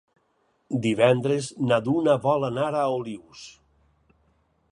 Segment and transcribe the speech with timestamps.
[0.85, 3.47] Divendres na Duna vol anar a Olius.